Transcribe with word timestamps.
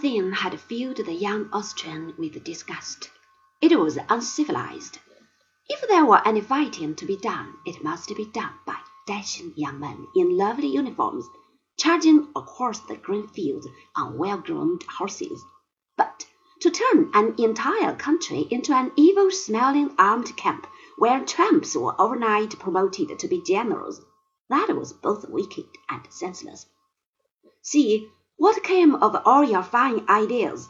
thing 0.00 0.32
had 0.32 0.58
filled 0.58 0.96
the 0.96 1.12
young 1.12 1.50
Austrian 1.52 2.14
with 2.16 2.42
disgust. 2.42 3.10
It 3.60 3.78
was 3.78 3.98
uncivilized. 4.08 4.98
If 5.68 5.86
there 5.88 6.06
were 6.06 6.26
any 6.26 6.40
fighting 6.40 6.94
to 6.96 7.04
be 7.04 7.18
done, 7.18 7.52
it 7.66 7.84
must 7.84 8.08
be 8.16 8.24
done 8.24 8.54
by 8.66 8.78
dashing 9.06 9.52
young 9.56 9.78
men 9.78 10.06
in 10.16 10.38
lovely 10.38 10.68
uniforms, 10.68 11.26
charging 11.78 12.28
across 12.34 12.80
the 12.80 12.96
green 12.96 13.28
fields 13.28 13.66
on 13.94 14.16
well-groomed 14.16 14.82
horses. 14.84 15.42
But 15.98 16.26
to 16.60 16.70
turn 16.70 17.10
an 17.12 17.34
entire 17.38 17.94
country 17.94 18.46
into 18.50 18.72
an 18.72 18.92
evil-smelling 18.96 19.94
armed 19.98 20.34
camp 20.36 20.66
where 20.96 21.24
tramps 21.24 21.76
were 21.76 22.00
overnight 22.00 22.58
promoted 22.58 23.18
to 23.18 23.28
be 23.28 23.42
generals, 23.42 24.00
that 24.48 24.74
was 24.74 24.94
both 24.94 25.28
wicked 25.28 25.66
and 25.90 26.02
senseless. 26.10 26.66
See 27.62 28.08
what 28.40 28.62
came 28.62 28.94
of 28.94 29.14
all 29.26 29.44
your 29.44 29.62
fine 29.62 30.02
ideas, 30.08 30.66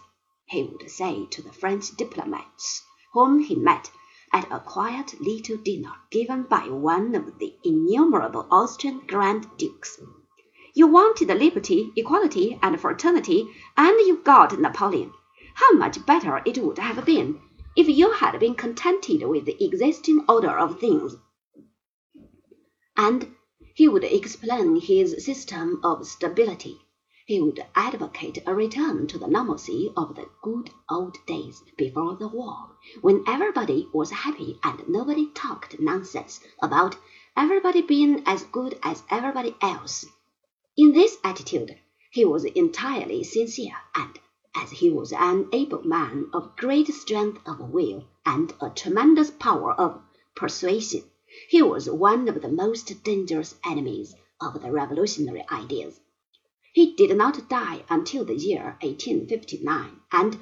he 0.47 0.65
would 0.65 0.91
say 0.91 1.25
to 1.27 1.41
the 1.41 1.53
French 1.53 1.97
diplomats 1.97 2.83
whom 3.13 3.39
he 3.39 3.55
met 3.55 3.89
at 4.33 4.51
a 4.51 4.59
quiet 4.59 5.15
little 5.21 5.57
dinner 5.57 5.93
given 6.11 6.43
by 6.43 6.69
one 6.69 7.15
of 7.15 7.39
the 7.39 7.55
innumerable 7.63 8.45
Austrian 8.51 8.99
Grand 9.07 9.47
Dukes. 9.57 10.01
You 10.75 10.89
wanted 10.89 11.29
liberty, 11.29 11.93
equality, 11.97 12.59
and 12.61 12.81
fraternity, 12.81 13.47
and 13.77 13.97
you 14.01 14.21
got 14.25 14.59
Napoleon. 14.59 15.13
How 15.55 15.71
much 15.75 16.05
better 16.05 16.43
it 16.45 16.59
would 16.59 16.79
have 16.79 17.05
been 17.05 17.41
if 17.77 17.89
you 17.89 18.11
had 18.15 18.41
been 18.41 18.57
contented 18.57 19.23
with 19.23 19.45
the 19.45 19.65
existing 19.65 20.25
order 20.29 20.59
of 20.59 20.81
things. 20.81 21.15
And 22.97 23.33
he 23.77 23.87
would 23.87 24.03
explain 24.03 24.81
his 24.81 25.25
system 25.25 25.81
of 25.85 26.05
stability. 26.05 26.81
He 27.31 27.41
would 27.41 27.65
advocate 27.77 28.43
a 28.45 28.57
return 28.57 29.07
to 29.07 29.17
the 29.17 29.29
normalcy 29.29 29.93
of 29.97 30.17
the 30.17 30.29
good 30.43 30.71
old 30.91 31.17
days 31.27 31.63
before 31.77 32.17
the 32.17 32.27
war, 32.27 32.71
when 33.03 33.23
everybody 33.25 33.89
was 33.93 34.11
happy 34.11 34.59
and 34.65 34.83
nobody 34.89 35.29
talked 35.33 35.79
nonsense 35.79 36.41
about 36.61 36.97
everybody 37.37 37.83
being 37.83 38.25
as 38.27 38.43
good 38.43 38.81
as 38.83 39.05
everybody 39.11 39.55
else. 39.63 40.07
In 40.77 40.91
this 40.91 41.19
attitude, 41.23 41.79
he 42.11 42.25
was 42.25 42.47
entirely 42.47 43.23
sincere, 43.23 43.77
and 43.95 44.19
as 44.57 44.73
he 44.73 44.91
was 44.91 45.13
an 45.13 45.49
able 45.53 45.85
man 45.85 46.31
of 46.33 46.57
great 46.57 46.89
strength 46.89 47.41
of 47.47 47.61
will 47.61 48.07
and 48.27 48.53
a 48.61 48.71
tremendous 48.71 49.31
power 49.31 49.73
of 49.75 50.03
persuasion, 50.35 51.05
he 51.49 51.63
was 51.63 51.89
one 51.89 52.29
of 52.29 52.43
the 52.43 52.49
most 52.49 53.05
dangerous 53.05 53.55
enemies 53.65 54.17
of 54.41 54.61
the 54.61 54.73
revolutionary 54.73 55.45
ideas. 55.49 56.01
He 56.73 56.95
did 56.95 57.17
not 57.17 57.49
die 57.49 57.85
until 57.89 58.25
the 58.25 58.37
year 58.37 58.79
1859, 58.83 60.03
and 60.13 60.39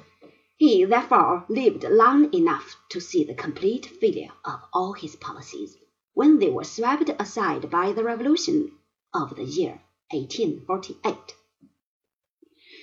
he 0.57 0.85
therefore 0.85 1.45
lived 1.49 1.83
long 1.83 2.31
enough 2.31 2.75
to 2.89 2.99
see 3.01 3.23
the 3.23 3.33
complete 3.33 3.87
failure 3.87 4.31
of 4.45 4.59
all 4.71 4.93
his 4.93 5.15
policies 5.15 5.75
when 6.13 6.37
they 6.37 6.51
were 6.51 6.63
swept 6.63 7.09
aside 7.19 7.71
by 7.71 7.93
the 7.93 8.03
revolution 8.03 8.77
of 9.11 9.35
the 9.37 9.43
year 9.43 9.81
1848. 10.11 11.33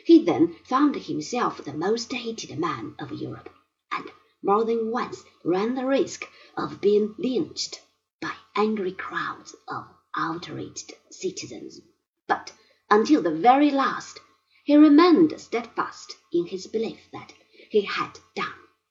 He 0.05 0.25
then 0.25 0.57
found 0.65 0.97
himself 0.97 1.63
the 1.63 1.73
most 1.73 2.13
hated 2.13 2.59
man 2.59 2.97
of 2.99 3.13
Europe, 3.13 3.49
and 3.93 4.11
more 4.43 4.65
than 4.65 4.91
once 4.91 5.23
ran 5.45 5.77
the 5.77 5.87
risk 5.87 6.27
of 6.57 6.81
being 6.81 7.15
lynched 7.17 7.81
by 8.21 8.35
angry 8.57 8.93
crowds 8.93 9.55
of 9.69 9.85
outraged 10.17 10.95
citizens. 11.11 11.81
But 12.27 12.53
until 12.91 13.23
the 13.23 13.31
very 13.31 13.71
last, 13.71 14.21
he 14.65 14.77
remained 14.77 15.39
steadfast 15.41 16.17
in 16.33 16.47
his 16.47 16.67
belief 16.67 17.09
that 17.13 17.33
he 17.71 17.83
had 17.83 18.19
done 18.35 18.47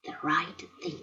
the 0.06 0.16
right 0.24 0.64
thing. 0.82 1.02